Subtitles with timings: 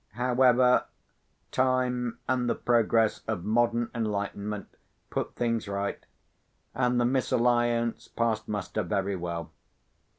[0.13, 0.85] However,
[1.51, 4.67] Time and the progress of modern enlightenment
[5.11, 6.03] put things right;
[6.73, 9.51] and the misalliance passed muster very well.